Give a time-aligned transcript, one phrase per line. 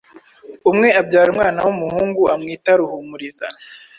[0.69, 3.47] Umwe abyara umwana w’umuhungu amwita Ruhumuriza.